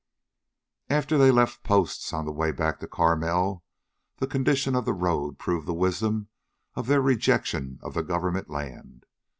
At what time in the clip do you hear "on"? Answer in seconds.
2.11-2.25